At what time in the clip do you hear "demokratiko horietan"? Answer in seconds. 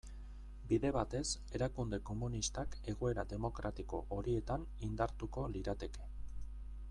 3.35-4.67